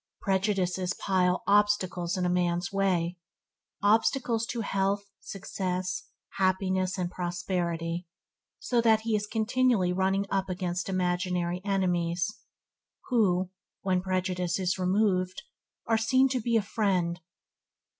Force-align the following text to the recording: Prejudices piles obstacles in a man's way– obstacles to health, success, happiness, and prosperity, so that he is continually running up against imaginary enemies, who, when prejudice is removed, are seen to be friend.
Prejudices 0.19 0.95
piles 0.95 1.41
obstacles 1.45 2.17
in 2.17 2.25
a 2.25 2.27
man's 2.29 2.73
way– 2.73 3.17
obstacles 3.83 4.47
to 4.47 4.61
health, 4.61 5.03
success, 5.19 6.07
happiness, 6.39 6.97
and 6.97 7.11
prosperity, 7.11 8.07
so 8.57 8.81
that 8.81 9.01
he 9.01 9.15
is 9.15 9.27
continually 9.27 9.93
running 9.93 10.25
up 10.31 10.49
against 10.49 10.89
imaginary 10.89 11.61
enemies, 11.63 12.27
who, 13.09 13.51
when 13.83 14.01
prejudice 14.01 14.57
is 14.57 14.79
removed, 14.79 15.43
are 15.85 15.99
seen 15.99 16.27
to 16.29 16.41
be 16.41 16.57
friend. 16.59 17.19